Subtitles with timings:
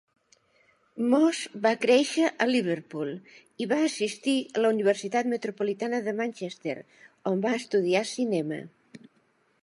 [1.09, 3.11] Moss va créixer a Liverpool
[3.63, 6.75] i va assistir a la Universitat Metropolitana de Manchester,
[7.33, 8.59] on va estudiar cinema.